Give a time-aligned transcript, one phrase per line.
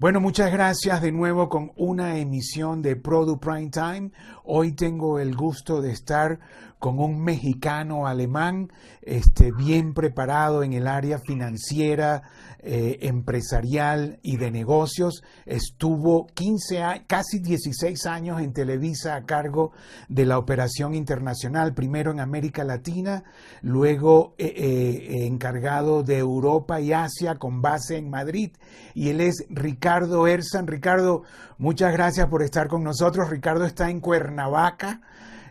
[0.00, 4.12] Bueno, muchas gracias de nuevo con una emisión de Produ Prime Time.
[4.44, 6.38] Hoy tengo el gusto de estar
[6.78, 8.70] con un mexicano alemán
[9.02, 12.22] este, bien preparado en el área financiera,
[12.60, 15.22] eh, empresarial y de negocios.
[15.46, 19.72] Estuvo 15 casi 16 años en Televisa a cargo
[20.08, 23.24] de la operación internacional, primero en América Latina,
[23.62, 28.52] luego eh, eh, encargado de Europa y Asia con base en Madrid.
[28.94, 30.66] Y él es Ricardo Ersan.
[30.66, 31.22] Ricardo,
[31.58, 33.30] muchas gracias por estar con nosotros.
[33.30, 35.00] Ricardo está en Cuernavaca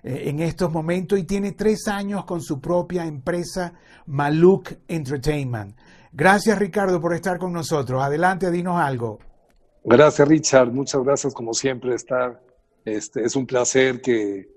[0.08, 3.74] en estos momentos y tiene tres años con su propia empresa
[4.06, 5.76] Maluk Entertainment.
[6.14, 8.02] Gracias Ricardo por estar con nosotros.
[8.02, 9.20] Adelante, dinos algo.
[9.84, 12.42] Gracias Richard, muchas gracias como siempre estar.
[12.86, 14.48] Este, es un placer que,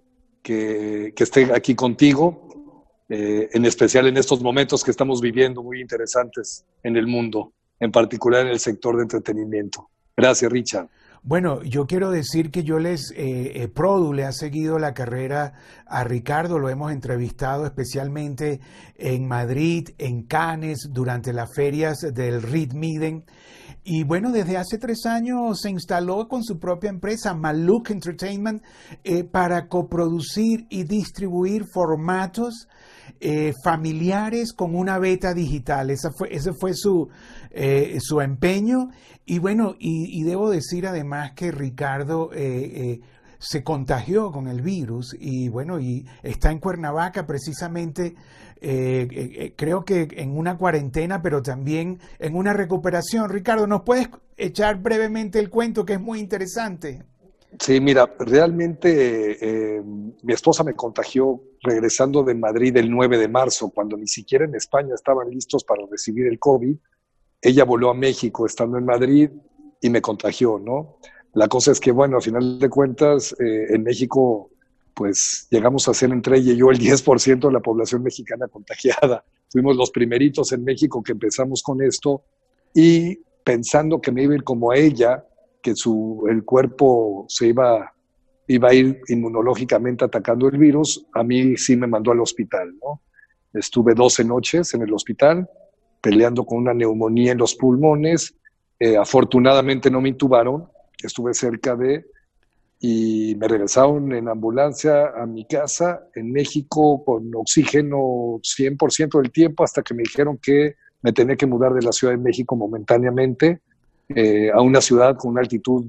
[0.43, 2.75] que, esté aquí contigo,
[3.09, 7.91] eh, en especial en estos momentos que estamos viviendo muy interesantes en el mundo, en
[7.91, 9.91] particular en el sector de entretenimiento.
[10.17, 10.89] Gracias Richard.
[11.23, 15.53] Bueno, yo quiero decir que yo les, eh, eh, Produ le ha seguido la carrera
[15.87, 18.61] a Ricardo, lo hemos entrevistado especialmente
[18.97, 23.25] en Madrid, en Cannes, durante las ferias del Reed Miden.
[23.83, 28.63] Y bueno, desde hace tres años se instaló con su propia empresa, Maluk Entertainment,
[29.05, 32.69] eh, para coproducir y distribuir formatos
[33.21, 35.91] eh, familiares con una beta digital.
[36.17, 37.09] Fue, ese fue su,
[37.51, 38.91] eh, su empeño.
[39.25, 42.31] Y bueno, y, debo decir además que Ricardo
[43.41, 48.15] se contagió con el virus y bueno, y está en Cuernavaca precisamente,
[48.61, 53.31] creo que en una cuarentena, pero también en una recuperación.
[53.31, 57.03] Ricardo, ¿nos puedes echar brevemente el cuento que es muy interesante?
[57.59, 63.71] Sí, mira, realmente eh, mi esposa me contagió regresando de Madrid el 9 de marzo,
[63.71, 66.77] cuando ni siquiera en España estaban listos para recibir el COVID.
[67.43, 69.31] Ella voló a México estando en Madrid
[69.81, 70.99] y me contagió, ¿no?
[71.35, 74.51] La cosa es que, bueno, a final de cuentas, eh, en México,
[74.95, 79.25] pues llegamos a ser entre ella y yo el 10% de la población mexicana contagiada.
[79.49, 82.23] Fuimos los primeritos en México que empezamos con esto
[82.75, 85.25] y pensando que me iba a ir como ella,
[85.63, 87.93] que su, el cuerpo se iba,
[88.47, 93.03] iba a ir inmunológicamente atacando el virus, a mí sí me mandó al hospital, ¿no?
[93.53, 95.49] Estuve 12 noches en el hospital
[96.01, 98.35] peleando con una neumonía en los pulmones.
[98.79, 100.69] Eh, afortunadamente no me intubaron,
[101.07, 102.05] estuve cerca de
[102.83, 109.65] y me regresaron en ambulancia a mi casa en México con oxígeno 100% del tiempo
[109.65, 113.61] hasta que me dijeron que me tenía que mudar de la Ciudad de México momentáneamente
[114.09, 115.85] eh, a una ciudad con una altitud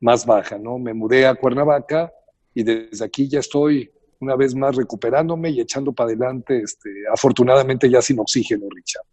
[0.00, 0.78] más baja, ¿no?
[0.78, 2.10] Me mudé a Cuernavaca
[2.54, 7.88] y desde aquí ya estoy una vez más recuperándome y echando para adelante, este, afortunadamente
[7.88, 9.04] ya sin oxígeno, Richard.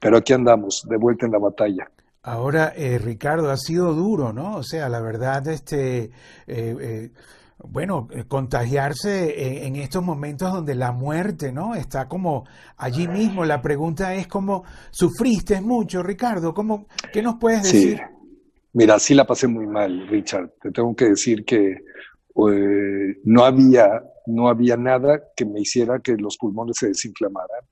[0.00, 1.90] Pero aquí andamos, de vuelta en la batalla.
[2.22, 4.56] Ahora, eh, Ricardo, ha sido duro, ¿no?
[4.56, 6.10] O sea, la verdad, este,
[6.46, 7.10] eh,
[7.64, 11.74] bueno, eh, contagiarse en, estos momentos donde la muerte, ¿no?
[11.74, 12.46] Está como
[12.76, 13.44] allí mismo.
[13.44, 16.54] La pregunta es cómo sufriste mucho, Ricardo.
[16.54, 17.96] ¿Cómo, ¿Qué nos puedes decir?
[17.98, 18.02] Sí.
[18.74, 20.52] Mira, sí la pasé muy mal, Richard.
[20.60, 26.14] Te tengo que decir que eh, no había no había nada que me hiciera que
[26.16, 27.62] los pulmones se desinflamaran.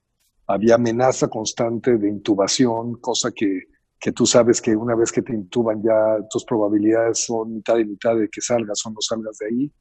[0.47, 3.65] Había amenaza constante de intubación, cosa que
[3.99, 7.85] que tú sabes que una vez que te intuban ya tus probabilidades son mitad y
[7.85, 9.73] mitad de que salgas o no salgas de ahí.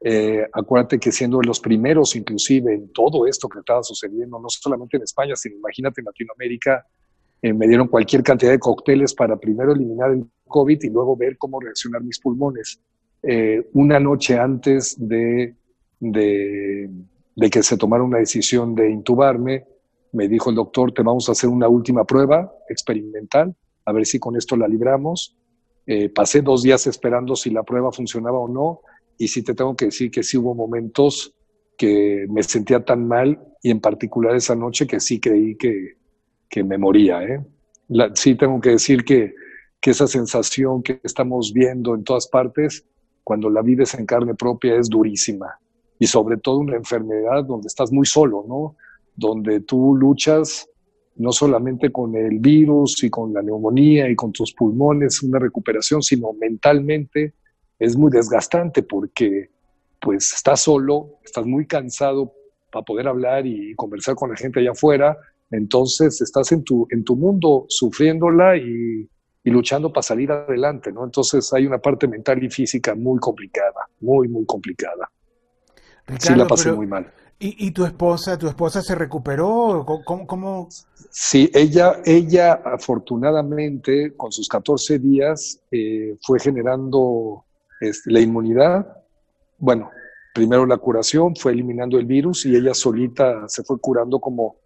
[0.00, 4.96] Eh, acuérdate que siendo los primeros inclusive en todo esto que estaba sucediendo, no solamente
[4.96, 6.86] en España, sino imagínate en Latinoamérica,
[7.42, 11.36] eh, me dieron cualquier cantidad de cócteles para primero eliminar el COVID y luego ver
[11.36, 12.80] cómo reaccionar mis pulmones.
[13.22, 15.54] Eh, una noche antes de,
[16.00, 16.90] de,
[17.34, 19.66] de que se tomara una decisión de intubarme,
[20.12, 23.54] me dijo el doctor, te vamos a hacer una última prueba experimental,
[23.84, 25.36] a ver si con esto la libramos.
[25.86, 28.80] Eh, pasé dos días esperando si la prueba funcionaba o no,
[29.16, 31.34] y sí te tengo que decir que sí hubo momentos
[31.76, 35.96] que me sentía tan mal, y en particular esa noche que sí creí que,
[36.48, 37.22] que me moría.
[37.22, 37.44] ¿eh?
[38.14, 39.34] sí tengo que decir que,
[39.80, 42.84] que esa sensación que estamos viendo en todas partes,
[43.24, 45.58] cuando la vives en carne propia, es durísima.
[45.98, 48.76] Y sobre todo una enfermedad donde estás muy solo, ¿no?
[49.18, 50.68] Donde tú luchas
[51.16, 56.00] no solamente con el virus y con la neumonía y con tus pulmones, una recuperación,
[56.00, 57.34] sino mentalmente
[57.78, 59.50] es muy desgastante porque
[60.00, 62.32] pues estás solo, estás muy cansado
[62.70, 65.16] para poder hablar y conversar con la gente allá afuera,
[65.50, 69.08] entonces estás en tu, en tu mundo sufriéndola y,
[69.42, 71.04] y luchando para salir adelante, ¿no?
[71.04, 75.10] Entonces hay una parte mental y física muy complicada, muy, muy complicada.
[76.20, 77.10] sí la pasé muy mal.
[77.40, 79.86] ¿Y, tu esposa, tu esposa se recuperó?
[80.04, 80.68] ¿Cómo, cómo?
[81.08, 87.44] Sí, ella, ella afortunadamente con sus 14 días eh, fue generando
[87.80, 89.04] este, la inmunidad.
[89.56, 89.88] Bueno,
[90.34, 94.56] primero la curación, fue eliminando el virus y ella solita se fue curando como,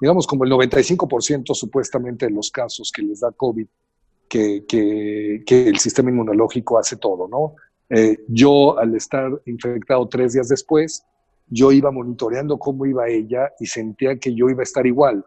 [0.00, 3.66] digamos, como el 95% supuestamente de los casos que les da COVID,
[4.28, 7.56] que, el sistema inmunológico hace todo, ¿no?
[7.88, 11.04] Eh, yo, al estar infectado tres días después,
[11.50, 15.24] yo iba monitoreando cómo iba ella y sentía que yo iba a estar igual,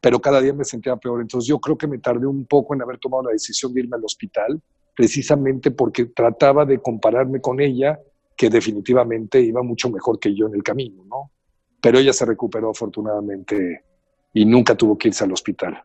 [0.00, 1.20] pero cada día me sentía peor.
[1.20, 3.96] Entonces yo creo que me tardé un poco en haber tomado la decisión de irme
[3.96, 4.60] al hospital,
[4.96, 8.00] precisamente porque trataba de compararme con ella,
[8.36, 11.30] que definitivamente iba mucho mejor que yo en el camino, ¿no?
[11.80, 13.84] Pero ella se recuperó afortunadamente
[14.32, 15.82] y nunca tuvo que irse al hospital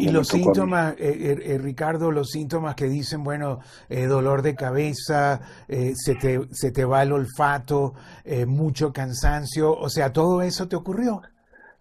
[0.00, 5.40] y los síntomas, eh, eh, eh, Ricardo, los síntomas que dicen, bueno, dolor de cabeza,
[5.68, 7.94] se, te, se te va el olfato,
[8.46, 11.22] mucho cansancio, o sea, ¿todo eso te ocurrió?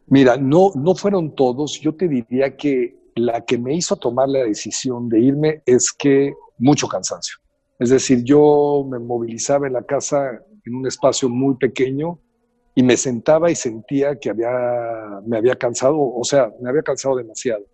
[0.08, 4.44] Mira, no, no fueron todos, yo te diría que la que me hizo tomar la
[4.44, 7.38] decisión de irme es que mucho cansancio.
[7.80, 12.20] Es decir, yo me movilizaba en la casa en un espacio muy pequeño
[12.74, 14.50] y me sentaba y sentía que había,
[15.26, 17.66] me había cansado, o sea, me había cansado demasiado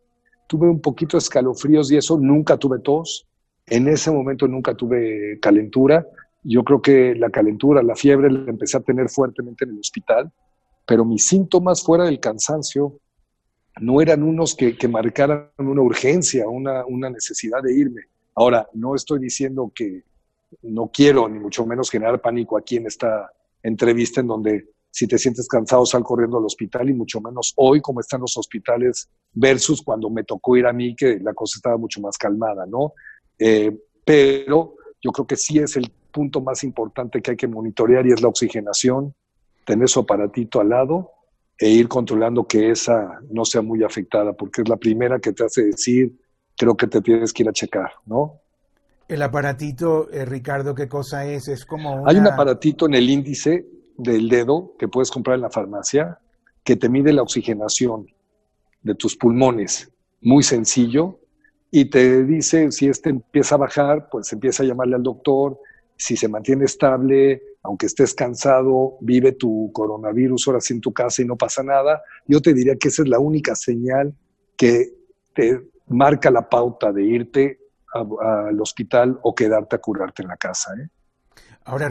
[0.47, 3.27] tuve un poquito de escalofríos y eso, nunca tuve tos,
[3.65, 6.05] en ese momento nunca tuve calentura,
[6.43, 10.31] yo creo que la calentura, la fiebre la empecé a tener fuertemente en el hospital,
[10.85, 12.99] pero mis síntomas fuera del cansancio
[13.79, 18.01] no eran unos que, marcaran una urgencia, una, una necesidad de irme.
[18.35, 20.03] Ahora, no estoy diciendo que
[20.61, 23.31] no quiero, ni mucho menos generar pánico aquí en esta
[23.63, 27.81] entrevista en donde si te sientes cansado, sal corriendo al hospital y mucho menos hoy
[27.81, 31.77] como están los hospitales versus cuando me tocó ir a mí, que la cosa estaba
[31.77, 32.93] mucho más calmada, ¿no?
[33.39, 33.75] Eh,
[34.05, 38.11] pero yo creo que sí es el punto más importante que hay que monitorear y
[38.11, 39.15] es la oxigenación,
[39.65, 41.09] tener su aparatito al lado
[41.57, 45.43] e ir controlando que esa no sea muy afectada, porque es la primera que te
[45.43, 46.15] hace decir,
[46.55, 48.41] creo que te tienes que ir a checar, ¿no?
[49.07, 51.47] El aparatito, eh, Ricardo, ¿qué cosa es?
[51.47, 55.49] Es como Hay un aparatito en el índice del dedo que puedes comprar en la
[55.49, 56.19] farmacia
[56.63, 58.07] que te mide la oxigenación
[58.81, 59.91] de tus pulmones,
[60.21, 61.19] muy sencillo,
[61.71, 65.59] y te dice si este empieza a bajar, pues empieza a llamarle al doctor,
[65.97, 71.25] si se mantiene estable, aunque estés cansado, vive tu coronavirus ahora en tu casa y
[71.25, 74.13] no pasa nada, yo te diría que esa es la única señal
[74.57, 74.93] que
[75.33, 77.59] te marca la pauta de irte
[77.93, 80.73] al hospital o quedarte a curarte en la casa.
[80.75, 80.89] ¿eh?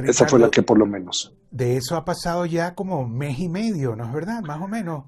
[0.05, 1.33] Esa fue la que por lo menos.
[1.51, 4.43] De eso ha pasado ya como mes y medio, ¿no es verdad?
[4.43, 5.05] Más o menos.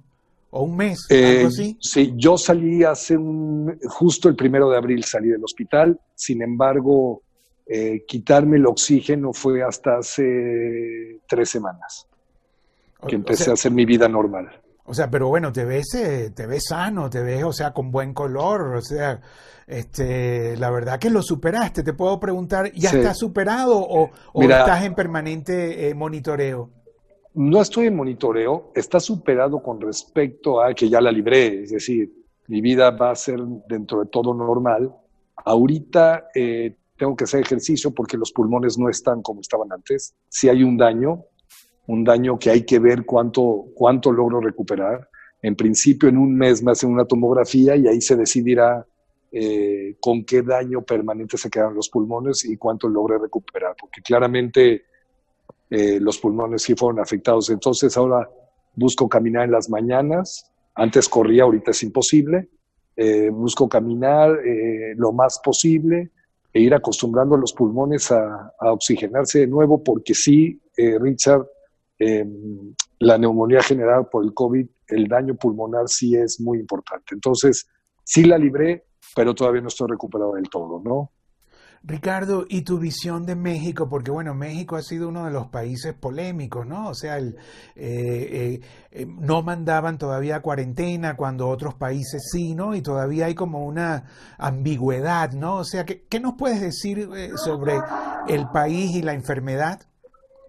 [0.50, 1.76] O un mes, algo eh, así.
[1.80, 7.22] Sí, yo salí hace un, justo el primero de abril salí del hospital, sin embargo,
[7.66, 12.06] eh, quitarme el oxígeno fue hasta hace tres semanas
[13.06, 14.63] que empecé a hacer mi vida normal.
[14.86, 17.90] O sea, pero bueno, te ves, eh, te ves sano, te ves, o sea, con
[17.90, 19.20] buen color, o sea,
[19.66, 21.82] este, la verdad que lo superaste.
[21.82, 24.10] Te puedo preguntar, ¿ya estás superado o,
[24.42, 26.70] estás en permanente eh, monitoreo?
[27.32, 32.12] No estoy en monitoreo, está superado con respecto a que ya la libré, es decir,
[32.46, 34.94] mi vida va a ser dentro de todo normal.
[35.44, 40.14] Ahorita eh, tengo que hacer ejercicio porque los pulmones no están como estaban antes.
[40.28, 41.24] Si hay un daño,
[41.86, 45.08] un daño que hay que ver cuánto, cuánto logro recuperar.
[45.42, 48.86] En principio, en un mes me hacen una tomografía y ahí se decidirá
[49.36, 54.84] eh, con qué daño permanente se quedan los pulmones y cuánto logré recuperar, porque claramente
[55.68, 57.50] eh, los pulmones sí fueron afectados.
[57.50, 58.30] Entonces ahora
[58.76, 62.48] busco caminar en las mañanas, antes corría, ahorita es imposible,
[62.94, 64.38] eh, busco caminar
[64.96, 66.12] lo más posible
[66.52, 71.44] e ir acostumbrando a los pulmones a, a oxigenarse de nuevo, porque sí, Richard,
[71.98, 77.14] em, la neumonía generada por el COVID, el daño pulmonar sí es muy importante.
[77.14, 77.68] Entonces,
[78.02, 78.84] sí la libré,
[79.14, 81.10] pero todavía no estoy recuperado del todo, ¿no?
[81.86, 83.90] Ricardo, ¿y tu visión de México?
[83.90, 86.88] Porque bueno, México ha sido uno de los países polémicos, ¿no?
[86.88, 87.34] O sea, eh,
[87.76, 88.60] eh,
[88.90, 92.74] eh, no mandaban todavía cuarentena cuando otros países sí, ¿no?
[92.74, 94.04] Y todavía hay como una
[94.38, 95.56] ambigüedad, ¿no?
[95.56, 97.74] O sea, ¿qué, qué nos puedes decir sobre
[98.28, 99.82] el país y la enfermedad?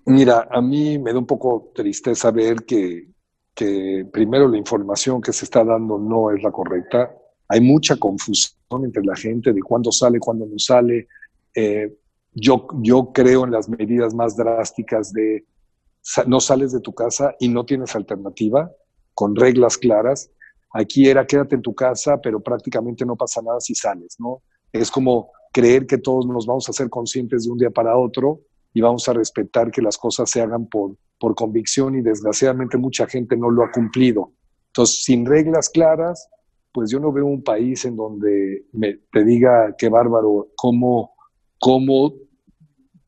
[0.05, 3.09] Mira, a mí me da un poco tristeza ver que,
[3.53, 7.11] que primero la información que se está dando no es la correcta
[7.47, 11.07] hay mucha confusión entre la gente de cuándo sale, cuándo no sale.
[11.53, 11.95] Eh,
[12.33, 15.45] yo, yo creo en las medidas más drásticas de
[16.27, 18.71] no sales de tu casa y no tienes alternativa,
[19.13, 20.29] con reglas claras.
[20.73, 24.41] Aquí era quédate en tu casa, pero prácticamente no pasa nada si sales, ¿no?
[24.71, 28.41] Es como creer que todos nos vamos a ser conscientes de un día para otro
[28.75, 33.07] y vamos a respetar que las cosas se hagan por, por convicción y desgraciadamente mucha
[33.07, 34.33] gente no lo ha cumplido.
[34.67, 36.27] Entonces, sin reglas claras,
[36.73, 41.15] pues yo no veo un país en donde me, te diga qué bárbaro, cómo,
[41.57, 42.15] cómo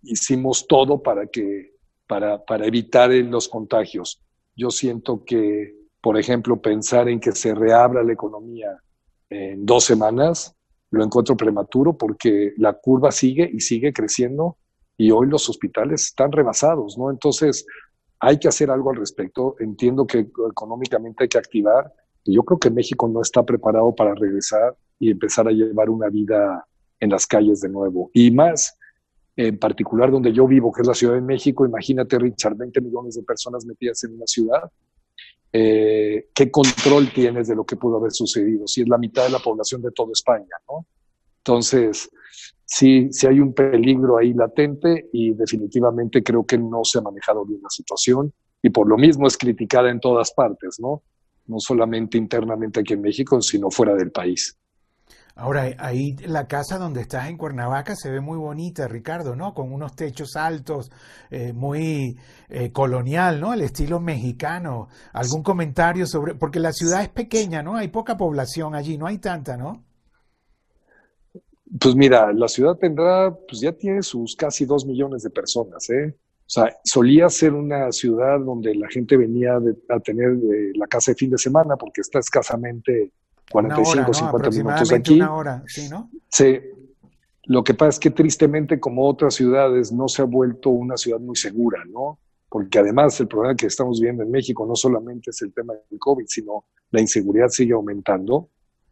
[0.04, 1.74] hicimos todo para, que,
[2.08, 4.24] para, para evitar los contagios.
[4.56, 8.70] Yo siento que, por ejemplo, pensar en que se reabra la economía
[9.30, 10.56] en dos semanas,
[10.92, 14.56] lo encuentro prematuro porque la curva sigue y sigue creciendo
[14.98, 17.12] y hoy los hospitales están rebasados, ¿no?
[17.12, 17.66] Entonces,
[18.20, 19.56] hay que hacer algo al respecto.
[19.60, 21.94] Entiendo que económicamente hay que activar.
[22.24, 26.10] Y yo creo que México no está preparado para regresar y empezar a llevar una
[26.10, 26.66] vida
[27.00, 28.10] en las calles de nuevo.
[28.14, 28.78] Y más,
[29.36, 33.16] en particular donde yo vivo, que es la Ciudad de México, imagínate, Richard, 20 millones
[33.16, 34.64] de personas metidas en una ciudad.
[35.54, 38.68] Eh, ¿Qué control tienes de lo que pudo haber sucedido?
[38.68, 40.86] Si es la mitad de la población de toda España, ¿no?
[41.38, 42.10] Entonces,
[42.68, 47.46] sí, sí hay un peligro ahí latente y definitivamente creo que no se ha manejado
[47.46, 48.32] bien la situación
[48.62, 51.04] y por lo mismo es criticada en todas partes, ¿no?
[51.46, 54.58] No solamente internamente aquí en México, sino fuera del país.
[55.36, 59.54] Ahora, ahí la casa donde estás en Cuernavaca se ve muy bonita, Ricardo, ¿no?
[59.54, 60.92] Con unos techos altos,
[61.30, 62.18] eh, muy
[62.50, 63.52] eh, colonial, ¿no?
[63.52, 64.90] Al estilo mexicano.
[65.14, 66.34] ¿Algún comentario sobre...?
[66.34, 67.76] Porque la ciudad es pequeña, ¿no?
[67.76, 69.87] Hay poca población allí, no hay tanta, ¿no?
[71.80, 76.16] Pues mira, la ciudad tendrá, pues ya tiene sus casi dos millones de personas, ¿eh?
[76.48, 81.12] O sea, solía ser una ciudad donde la gente venía a tener eh, la casa
[81.12, 83.12] de fin de semana porque está escasamente
[83.52, 85.16] 45, 50 minutos aquí.
[85.16, 86.10] Una hora, sí, ¿no?
[86.30, 86.60] Sí.
[87.44, 91.20] Lo que pasa es que tristemente, como otras ciudades, no se ha vuelto una ciudad
[91.20, 92.20] muy segura, ¿no?
[92.50, 96.00] Porque además el problema que estamos viendo en México no solamente es el tema del
[96.00, 98.50] COVID, sino la inseguridad sigue aumentando,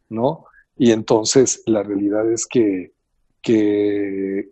[0.08, 0.45] ¿no?
[0.76, 2.92] Y entonces la realidad es que,
[3.42, 4.50] que,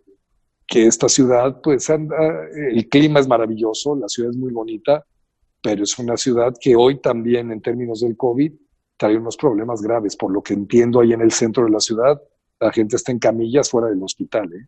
[0.67, 2.17] que esta ciudad, pues anda,
[2.53, 5.05] el clima es maravilloso, la ciudad es muy bonita,
[5.61, 8.53] pero es una ciudad que hoy también en términos del COVID
[8.97, 10.15] trae unos problemas graves.
[10.15, 12.21] Por lo que entiendo, ahí en el centro de la ciudad,
[12.59, 14.51] la gente está en camillas fuera del hospital.
[14.53, 14.67] ¿eh?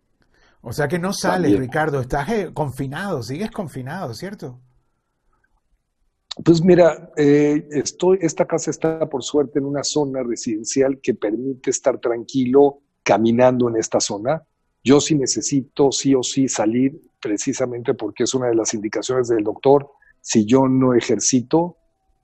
[0.62, 4.60] O sea que no sales, Ricardo, estás eh, confinado, sigues confinado, ¿cierto?
[6.44, 11.72] Pues mira, eh, estoy, esta casa está por suerte en una zona residencial que permite
[11.72, 14.44] estar tranquilo caminando en esta zona.
[14.84, 19.44] Yo sí necesito sí o sí salir precisamente porque es una de las indicaciones del
[19.44, 19.90] doctor.
[20.22, 21.78] Si yo no ejercito,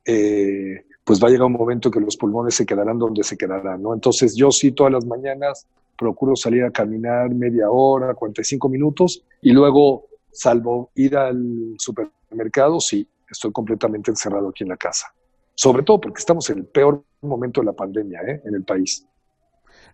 [0.05, 3.81] eh, pues va a llegar un momento que los pulmones se quedarán donde se quedarán,
[3.81, 3.93] ¿no?
[3.93, 5.67] Entonces yo sí todas las mañanas
[5.97, 13.07] procuro salir a caminar media hora, 45 minutos y luego, salvo ir al supermercado, sí,
[13.33, 15.13] estoy completamente encerrado aquí en la casa.
[15.55, 18.41] Sobre todo porque estamos en el peor momento de la pandemia ¿eh?
[18.45, 19.05] en el país.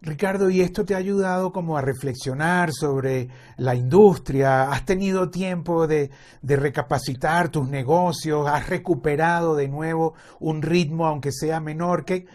[0.01, 3.27] Ricardo, ¿y esto te ha ayudado como a reflexionar sobre
[3.57, 4.71] la industria?
[4.71, 6.09] ¿Has tenido tiempo de,
[6.41, 8.47] recapacitar tus negocios?
[8.47, 12.05] ¿Has recuperado de nuevo un ritmo, aunque sea menor?
[12.05, 12.27] ¿Qué,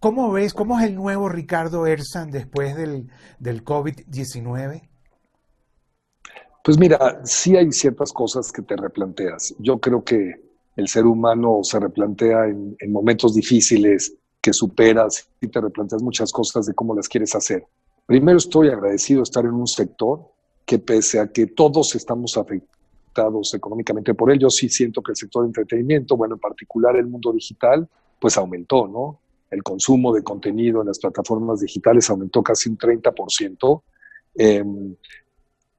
[0.00, 4.88] ¿Cómo ves, cómo es el nuevo Ricardo Ersan después del, del COVID-19?
[6.66, 9.54] Pues mira, sí hay ciertas cosas que te replanteas.
[9.60, 10.34] Yo creo que
[10.74, 16.32] el ser humano se replantea en, en momentos difíciles que superas y te replanteas muchas
[16.32, 17.64] cosas de cómo las quieres hacer.
[18.04, 20.26] Primero estoy agradecido de estar en un sector
[20.64, 25.16] que pese a que todos estamos afectados económicamente por él, yo sí siento que el
[25.16, 29.20] sector de entretenimiento, bueno, en particular el mundo digital, pues aumentó, ¿no?
[29.52, 33.82] El consumo de contenido en las plataformas digitales aumentó casi un 30%.
[34.34, 34.96] Em,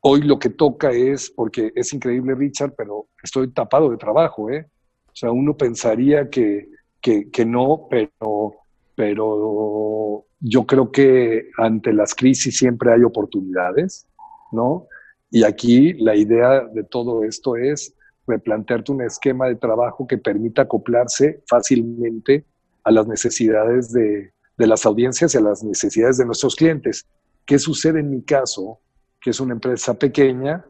[0.07, 4.67] hoy lo que toca es, porque es increíble Richard, pero estoy tapado de trabajo, ¿eh?
[5.07, 6.69] O sea, uno pensaría que
[7.31, 8.55] que, no, pero,
[8.95, 14.07] pero yo creo que ante las crisis siempre hay oportunidades,
[14.51, 14.87] ¿no?
[15.29, 17.93] Y aquí la idea de todo esto es
[18.25, 22.45] replantearte un esquema de trabajo que permita acoplarse fácilmente
[22.83, 27.05] a las necesidades de, de, las audiencias y a las necesidades de nuestros clientes.
[27.45, 28.79] ¿Qué sucede en mi caso?
[29.19, 30.65] Que es una empresa pequeña,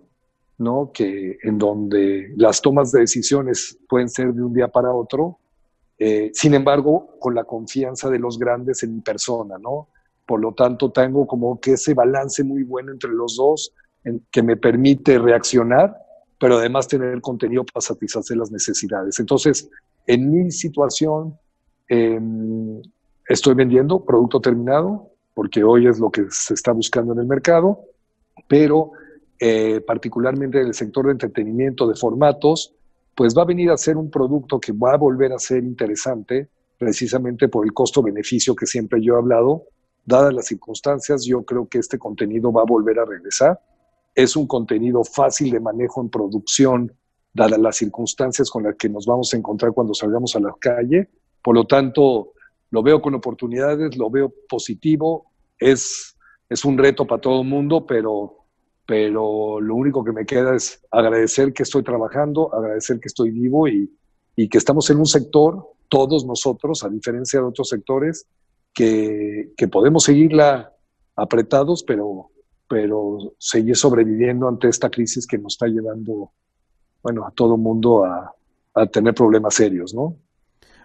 [0.57, 0.91] ¿no?
[0.93, 5.39] Que en donde las tomas de decisiones pueden ser de un día para otro
[5.97, 9.89] eh, sin embargo, con la confianza de los grandes en mi persona, ¿no?
[10.25, 13.73] Por lo tanto, tengo como que ese balance muy bueno entre los dos
[14.31, 15.95] que me permite reaccionar,
[16.39, 19.19] pero además tener contenido para satisfacer las necesidades.
[19.19, 19.69] Entonces,
[20.05, 21.37] en mi situación,
[21.89, 22.81] em,
[23.27, 27.81] estoy vendiendo producto terminado, porque hoy es lo que se está buscando en el mercado,
[28.47, 28.91] pero
[29.39, 32.73] eh, particularmente en el sector de entretenimiento de formatos,
[33.15, 36.49] pues va a venir a ser un producto que va a volver a ser interesante,
[36.77, 39.63] precisamente por el costo-beneficio que siempre yo he hablado.
[40.05, 43.59] Dadas las circunstancias, yo creo que este contenido va a volver a regresar.
[44.15, 46.91] es un contenido fácil de manejo en producción,
[47.33, 51.09] dadas las circunstancias con las que nos vamos a encontrar cuando salgamos a la calle.
[51.43, 52.33] Por lo tanto,
[52.71, 56.16] lo veo con oportunidades, lo veo positivo, es,
[56.49, 58.45] es un reto para todo el mundo, pero,
[58.85, 63.67] pero lo único que me queda es agradecer que estoy trabajando, agradecer que estoy vivo
[63.67, 63.91] y,
[64.35, 68.27] y que estamos en un sector, todos nosotros, a diferencia de otros sectores,
[68.73, 70.73] que, que podemos seguirla
[71.15, 72.29] apretados, pero,
[72.69, 76.31] pero seguir sobreviviendo ante esta crisis que nos está llevando,
[77.01, 78.33] bueno, a todo mundo a,
[78.75, 80.17] a tener problemas serios, ¿no?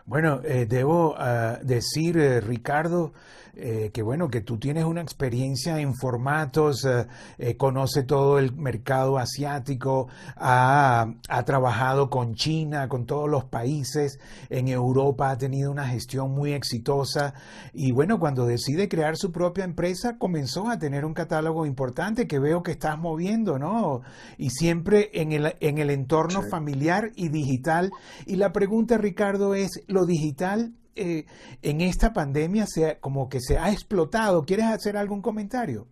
[0.04, 3.12] Bueno, eh, debo uh, decir, eh, Ricardo,
[3.54, 7.06] eh, que bueno, que tú tienes una experiencia en formatos, eh,
[7.36, 14.18] eh, conoce todo el mercado asiático, ha, ha, trabajado con China, con todos los países,
[14.48, 17.34] en Europa ha tenido una gestión muy exitosa
[17.74, 22.38] y bueno, cuando decide crear su propia empresa comenzó a tener un catálogo importante que
[22.38, 24.00] veo que estás moviendo, ¿no?
[24.38, 26.48] Y siempre en el, en el entorno sí.
[26.48, 27.90] familiar y digital.
[28.24, 31.24] Y la pregunta, Ricardo, es, ¿lo digital eh,
[31.62, 34.44] en esta pandemia se, como que se ha explotado.
[34.44, 35.86] ¿Quieres hacer algún comentario?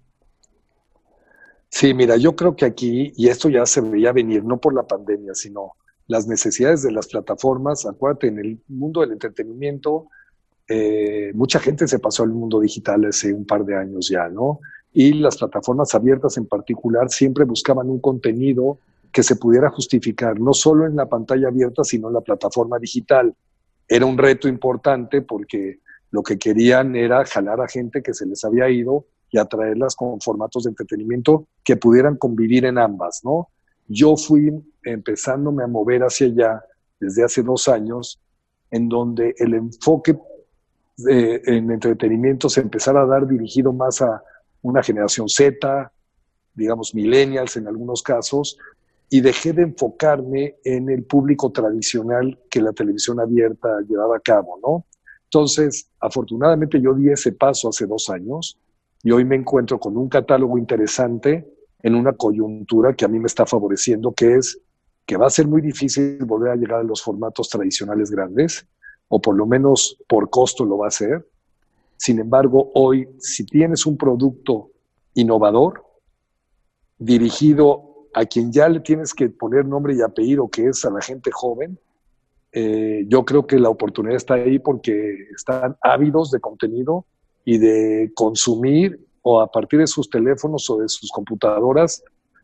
[1.69, 4.83] Sí, mira, yo creo que aquí, y esto ya se veía venir, no por la
[4.83, 5.75] pandemia, sino
[6.09, 7.87] las necesidades de las plataformas.
[7.87, 10.09] Acuérdate, en el mundo del entretenimiento,
[10.69, 14.61] eh, mucha gente se pasó al mundo digital hace un par de años ya, ¿no?
[14.93, 18.79] Y las plataformas abiertas en particular siempre buscaban un contenido
[19.13, 23.35] que se pudiera justificar, no solo en la pantalla abierta, sino en la plataforma digital
[23.91, 25.81] era un reto importante porque
[26.13, 30.21] lo que querían era jalar a gente que se les había ido y atraerlas con
[30.21, 33.49] formatos de entretenimiento que pudieran convivir en ambas, ¿no?
[33.89, 34.53] Yo fui
[34.85, 36.65] empezándome a mover hacia allá
[37.01, 38.21] desde hace dos años,
[38.71, 40.17] en donde el enfoque
[40.97, 44.23] de, en entretenimiento se empezara a dar dirigido más a
[44.63, 45.93] una generación Z,
[46.55, 48.57] digamos millennials en algunos casos,
[49.13, 54.59] y dejé de enfocarme en el público tradicional que la televisión abierta llevaba a cabo,
[54.63, 54.87] ¿no?
[55.25, 58.57] Entonces, afortunadamente yo di ese paso hace dos años
[59.03, 61.53] y hoy me encuentro con un catálogo interesante
[61.83, 64.61] en una coyuntura que a mí me está favoreciendo, que es
[65.05, 68.65] que va a ser muy difícil volver a llegar a los formatos tradicionales grandes,
[69.09, 71.29] o por lo menos por costo lo va a hacer.
[71.97, 74.71] Sin embargo, hoy, si tienes un producto
[75.15, 75.85] innovador,
[76.97, 81.01] dirigido a quien ya le tienes que poner nombre y apellido, que es a la
[81.01, 81.79] gente joven,
[82.53, 87.05] eh, yo creo que la oportunidad está ahí porque están ávidos de contenido
[87.45, 92.03] y de consumir o a partir de sus teléfonos o de sus computadoras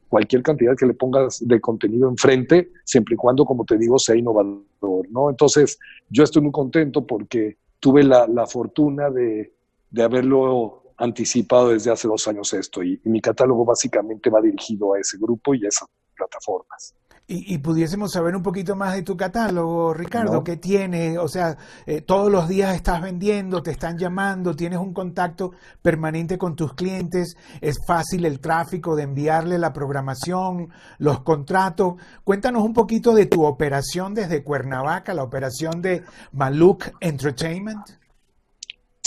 [0.09, 4.17] cualquier cantidad que le pongas de contenido enfrente, siempre y cuando, como te digo, sea
[4.17, 4.63] innovador,
[5.11, 5.31] ¿no?
[5.31, 9.53] Entonces, yo estoy muy contento porque tuve la, la fortuna de,
[9.91, 14.95] de haberlo anticipado desde hace dos años esto y, y, mi catálogo básicamente va dirigido
[14.95, 16.95] a ese grupo y a esas plataformas.
[17.29, 20.45] Y, y pudiésemos saber un poquito más de tu catálogo, Ricardo, ¿No?
[20.45, 21.19] ¿qué tiene?
[21.19, 25.51] O sea, eh, todos los días estás vendiendo, te están llamando, tienes un contacto
[25.83, 31.95] permanente con tus clientes, es fácil el tráfico de enviarle la programación, los contratos.
[32.23, 38.06] Cuéntanos un poquito de tu operación desde Cuernavaca, la operación de Maluk Entertainment.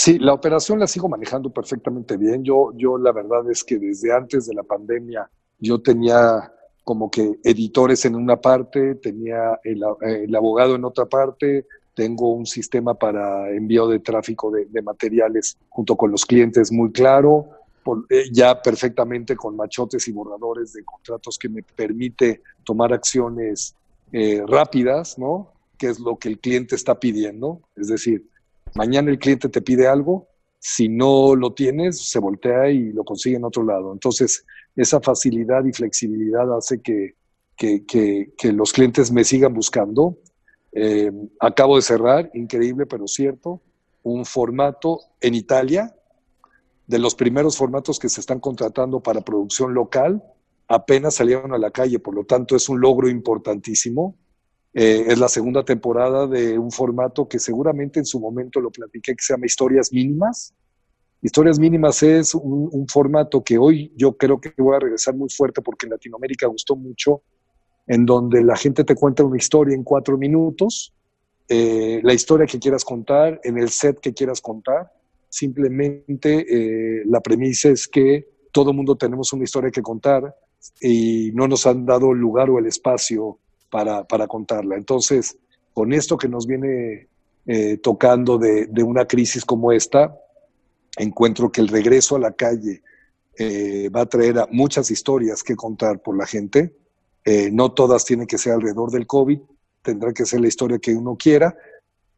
[0.02, 2.42] Sí, la operación la sigo manejando perfectamente bien.
[2.42, 6.50] Yo, yo la verdad es que desde antes de la pandemia yo tenía
[6.84, 9.84] como que editores en una parte, tenía el,
[10.34, 15.94] abogado en otra parte, tengo un sistema para envío de tráfico de, de materiales junto
[15.96, 17.50] con los clientes muy claro,
[17.84, 23.76] por, eh, ya perfectamente con machotes y borradores de contratos que me permite tomar acciones
[24.12, 25.52] eh, rápidas, ¿no?
[25.76, 27.60] Que es lo que el cliente está pidiendo.
[27.76, 28.29] Es decir,
[28.74, 30.28] Mañana el cliente te pide algo,
[30.58, 33.92] si no lo tienes, se voltea y lo consigue en otro lado.
[33.92, 34.44] Entonces,
[34.76, 37.14] esa facilidad y flexibilidad hace que,
[37.56, 37.84] que,
[38.36, 40.18] que, los clientes me sigan buscando.
[40.72, 43.60] Eh, acabo de cerrar, increíble pero cierto,
[44.02, 45.94] un formato en Italia,
[46.86, 50.22] de los primeros formatos que se están contratando para producción local,
[50.68, 54.16] apenas salieron a la calle, por lo tanto es un logro importantísimo.
[54.72, 59.16] Eh, es la segunda temporada de un formato que seguramente en su momento lo platiqué
[59.16, 60.54] que se llama Historias Mínimas.
[61.22, 65.28] Historias Mínimas es un, un, formato que hoy yo creo que voy a regresar muy
[65.28, 67.22] fuerte porque en Latinoamérica gustó mucho,
[67.86, 70.94] en donde la gente te cuenta una historia en cuatro minutos,
[71.52, 74.92] eh, la historia que quieras contar, en el set que quieras contar.
[75.28, 80.32] Simplemente eh, la premisa es que todo mundo tenemos una historia que contar
[80.80, 84.76] y no nos han dado el lugar o el espacio para, para contarla.
[84.76, 85.36] Entonces,
[85.72, 87.08] con esto que nos viene
[87.46, 90.14] eh, tocando de, de, una crisis como esta,
[90.96, 92.82] encuentro que el regreso a la calle
[93.38, 96.74] eh, va a traer muchas historias que contar por la gente.
[97.24, 99.40] Eh, no todas tienen que ser alrededor del COVID,
[99.82, 101.56] tendrá que ser la historia que uno quiera.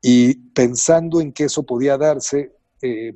[0.00, 2.52] Y pensando en que eso podía darse,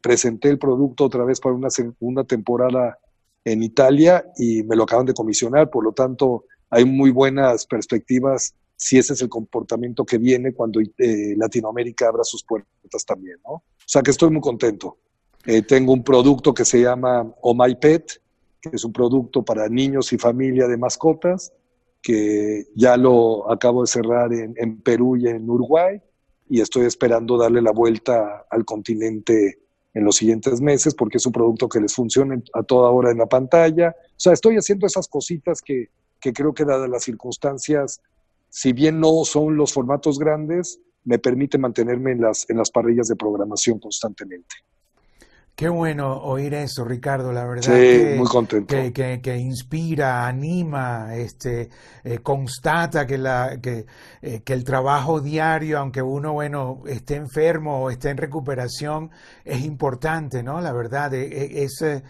[0.01, 1.57] presenté el producto otra vez para
[1.99, 2.97] una temporada
[3.45, 8.55] en Italia y me lo acaban de comisionar, por lo tanto hay muy buenas perspectivas
[8.77, 13.53] si ese es el comportamiento que viene cuando Latinoamérica abra sus puertas también, ¿no?
[13.55, 14.99] O sea que estoy muy contento.
[15.47, 18.21] Eh, tengo un producto que se llama Oh My Pet,
[18.61, 21.53] que es un producto para niños y familia de mascotas,
[22.03, 26.01] que ya lo acabo de cerrar en, Perú y en Uruguay,
[26.49, 29.59] y estoy esperando darle la vuelta al continente
[29.95, 33.19] en los siguientes meses, porque es un producto que les funciona a toda hora en
[33.19, 33.97] la pantalla.
[33.99, 35.89] O sea, estoy haciendo esas cositas que,
[36.21, 38.01] que creo que dadas las circunstancias,
[38.49, 43.09] si bien no son los formatos grandes, me permite mantenerme en las, en las parrillas
[43.09, 44.57] de programación constantemente.
[45.57, 47.73] Qué bueno oír eso, Ricardo, la verdad.
[47.73, 48.77] que, muy contento.
[48.93, 51.71] Que, inspira, anima, este,
[52.05, 53.87] eh, constata que, la, que,
[54.21, 59.11] eh, que, el trabajo diario, aunque uno, bueno, esté enfermo o esté en recuperación,
[59.47, 60.61] es importante, ¿no?
[60.61, 62.03] La verdad, e, e, es, es,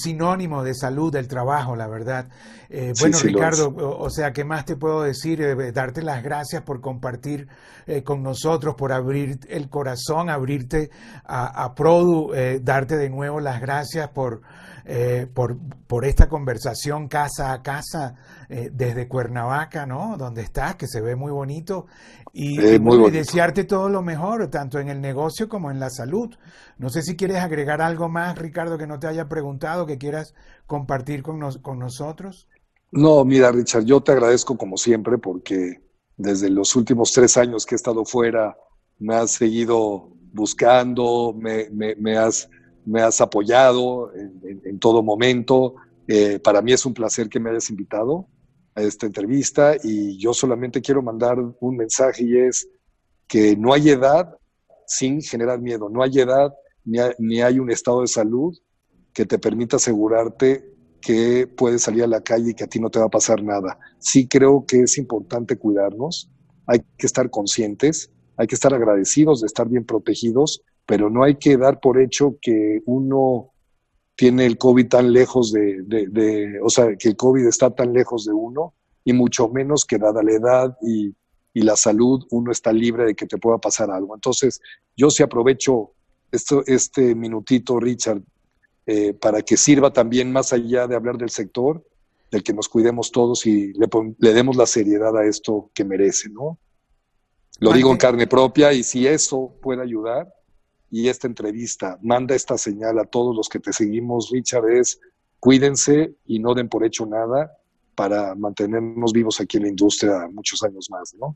[0.00, 2.28] sinónimo de salud del trabajo, la verdad.
[2.70, 5.42] Eh, bueno, Ricardo, o, sea, ¿qué más te puedo decir?
[5.74, 7.48] darte las gracias por compartir
[8.04, 10.90] con nosotros, por abrir el corazón, abrirte
[11.24, 12.30] a, a Produ,
[12.62, 14.42] darte de nuevo las gracias por,
[14.84, 18.14] eh, por, por, esta conversación casa a casa
[18.48, 20.16] eh, desde Cuernavaca, ¿no?
[20.16, 21.86] Donde estás, que se ve muy bonito.
[22.32, 22.56] Y,
[23.10, 26.34] desearte todo lo mejor, tanto en el negocio como en la salud.
[26.78, 30.34] No sé si quieres agregar algo más, Ricardo, que no te haya preguntado, que quieras
[30.66, 32.48] compartir con, con nosotros.
[32.90, 35.80] No, mira, Richard, yo te agradezco como siempre porque
[36.16, 38.56] desde los últimos tres años que he estado fuera,
[38.98, 42.48] me has seguido buscando, me, me, me has
[42.84, 45.74] me has apoyado en, todo momento.
[46.08, 48.26] Eh, para mí es un placer que me hayas invitado
[48.74, 52.68] a esta entrevista y yo solamente quiero mandar un mensaje y es
[53.26, 54.36] que no hay edad
[54.86, 56.52] sin generar miedo, no hay edad
[56.84, 58.56] ni ni hay un estado de salud
[59.12, 62.88] que te permita asegurarte que puedes salir a la calle y que a ti no
[62.88, 63.78] te va a pasar nada.
[63.98, 66.30] Sí creo que es importante cuidarnos,
[66.66, 71.36] hay que estar conscientes, hay que estar agradecidos de estar bien protegidos pero no hay
[71.36, 73.52] que dar por hecho que uno
[74.14, 78.32] tiene el COVID tan lejos de, o sea, que el COVID está tan lejos de
[78.32, 81.14] uno, y mucho menos que dada la edad y,
[81.54, 84.14] la salud, uno está libre de que te pueda pasar algo.
[84.14, 84.60] Entonces,
[84.96, 85.90] yo sí aprovecho
[86.30, 88.22] esto, este minutito, Richard,
[88.86, 91.84] eh, para que sirva también más allá de hablar del sector,
[92.30, 93.86] del que nos cuidemos todos y le,
[94.18, 96.58] le demos la seriedad a esto que merece, ¿no?
[97.60, 100.32] Lo digo en carne propia y si eso puede ayudar,
[100.92, 105.00] y esta entrevista manda esta señal a todos los que te seguimos, Richard, es
[105.40, 107.56] cuídense y no den por hecho nada
[107.94, 111.34] para mantenernos vivos aquí en la industria muchos años más, ¿no?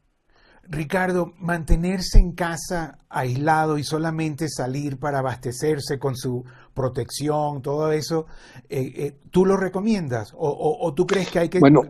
[0.69, 8.27] Ricardo, mantenerse en casa aislado y solamente salir para abastecerse con su protección, todo eso,
[8.69, 11.61] eh, eh, ¿tú lo recomiendas o, o, tú crees que hay que...
[11.61, 11.83] Bueno,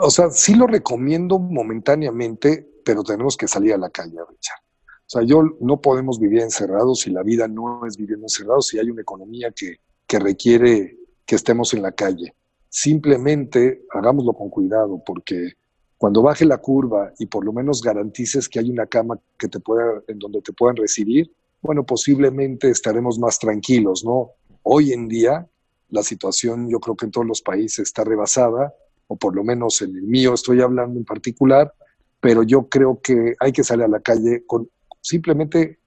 [0.00, 4.62] o sea, sí lo recomiendo momentáneamente, pero tenemos que salir a la calle, Richard.
[5.12, 8.88] Sea, yo no podemos vivir encerrados y la vida no es viviendo encerrados si hay
[8.88, 10.96] una economía que, que requiere
[11.26, 12.34] que estemos en la calle.
[12.70, 15.52] Simplemente hagámoslo con cuidado porque
[15.98, 19.58] cuando baje la curva y por lo menos garantices que hay una cama que te
[20.08, 24.30] en donde te puedan recibir, bueno, posiblemente estaremos más tranquilos, ¿no?
[24.62, 25.46] Hoy en día
[25.90, 28.74] la situación yo creo que en todos los países está rebasada,
[29.08, 31.70] o por lo menos en el mío estoy hablando en particular,
[32.18, 34.70] pero yo creo que hay que salir a la calle con
[35.02, 35.80] simplemente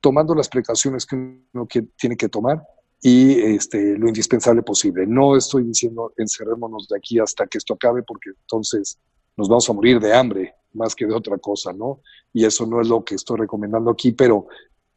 [0.00, 1.66] tomando las precauciones que uno
[1.96, 2.62] tiene que tomar
[3.00, 5.06] y este, lo indispensable posible.
[5.06, 8.98] No estoy diciendo encerrémonos de aquí hasta que esto acabe, porque entonces
[9.36, 12.00] nos vamos a morir de hambre más que de otra cosa, ¿no?
[12.32, 14.48] Y eso no es lo que estoy recomendando aquí, pero,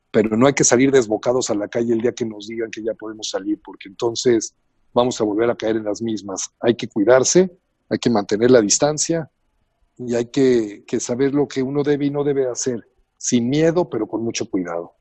[0.09, 2.83] pero no hay que salir desbocados a la calle el día que nos digan que
[2.83, 4.55] ya podemos salir, porque entonces
[4.93, 6.49] vamos a volver a caer en las mismas.
[6.59, 7.55] Hay que cuidarse,
[7.89, 9.29] hay que mantener la distancia
[9.97, 12.90] y hay que, que saber lo que uno debe y no debe hacer
[13.21, 14.95] sin miedo, pero con mucho cuidado.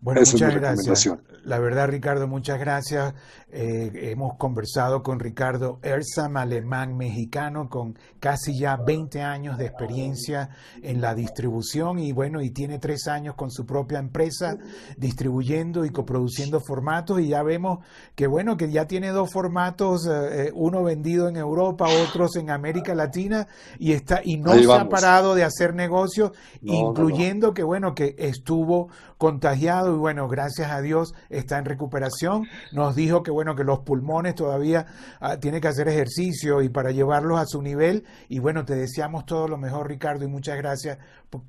[0.00, 1.10] Bueno, muchas gracias.
[1.44, 3.14] La verdad, Ricardo, muchas gracias.
[3.50, 10.50] Eh, hemos conversado con Ricardo Ersam, alemán mexicano, con casi ya 20 años de experiencia
[10.82, 14.58] en la distribución y bueno, y tiene tres años con su propia empresa
[14.98, 17.78] distribuyendo y coproduciendo formatos y ya vemos
[18.14, 22.50] que bueno, que ya tiene dos formatos, eh, eh, uno vendido en Europa, otros en
[22.50, 27.94] América Latina y está y no se ha parado de hacer negocios, incluyendo que bueno,
[27.94, 32.46] que estuvo contagiado y bueno, gracias a Dios está en recuperación.
[32.72, 34.86] Nos dijo que bueno, que los pulmones todavía
[35.20, 38.04] ah, tiene que hacer ejercicio y para llevarlos a su nivel.
[38.28, 40.98] Y bueno, te deseamos todo lo mejor, Ricardo, y muchas gracias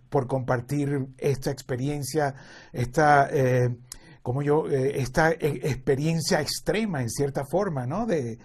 [0.10, 2.36] por, compartir esta experiencia,
[2.74, 3.30] esta...
[3.32, 3.70] Eh,
[4.22, 8.06] como yo, eh, esta eh, experiencia extrema en cierta forma, ¿no?
[8.06, 8.38] De,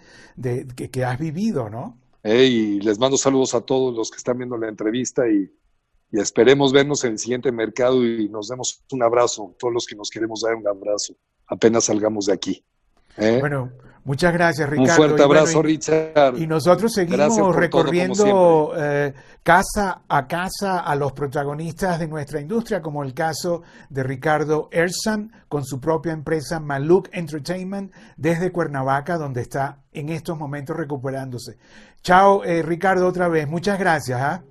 [0.73, 1.97] que, has vivido, ¿no?
[2.23, 5.47] y les mando saludos a todos los que están viendo la entrevista y,
[6.11, 9.95] y, esperemos vernos en el siguiente mercado y nos demos un abrazo, todos los que
[9.95, 11.15] nos queremos dar un abrazo,
[11.47, 12.63] apenas salgamos de aquí.
[13.17, 13.37] ¿eh?
[13.39, 13.71] Bueno,
[14.03, 14.91] muchas gracias, Ricardo.
[14.91, 16.37] Un fuerte abrazo, Richard.
[16.37, 19.13] Y nosotros seguimos recorriendo eh,
[19.43, 25.31] casa a casa a los protagonistas de nuestra industria, como el caso de Ricardo Ersan
[25.47, 31.57] con su propia empresa Maluk Entertainment desde Cuernavaca, donde está en estos momentos recuperándose.
[32.01, 33.47] Chao, eh, Ricardo, otra vez.
[33.47, 34.21] Muchas gracias.
[34.21, 34.43] ¿ah?